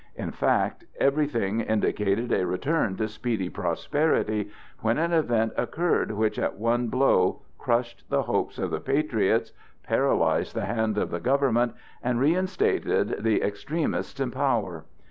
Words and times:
In 0.15 0.31
fact, 0.31 0.83
everything 0.99 1.59
indicated 1.61 2.31
a 2.31 2.47
return 2.47 2.97
of 2.99 3.11
speedy 3.11 3.49
prosperity, 3.49 4.49
when 4.79 4.97
an 4.97 5.13
event 5.13 5.53
occurred 5.55 6.09
which 6.13 6.39
at 6.39 6.55
one 6.57 6.87
blow 6.87 7.43
crushed 7.59 8.09
the 8.09 8.23
hopes 8.23 8.57
of 8.57 8.71
the 8.71 8.79
patriots, 8.79 9.53
paralyzed 9.83 10.55
the 10.55 10.65
hand 10.65 10.97
of 10.97 11.11
the 11.11 11.19
government, 11.19 11.75
and 12.01 12.19
reinstated 12.19 13.21
the 13.23 13.43
extremists 13.43 14.19
in 14.19 14.31
power. 14.31 14.85